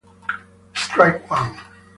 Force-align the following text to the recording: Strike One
Strike 0.73 1.27
One 1.29 1.57